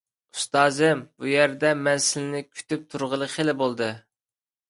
ئۇستازىم، 0.35 1.01
بۇ 1.23 1.27
يەردە 1.31 1.73
مەن 1.87 2.01
سىلىنى 2.07 2.41
كۈتۈپ 2.47 2.87
تۇرغىلى 2.95 3.31
خېلى 3.37 3.55
بولدى. 3.63 3.93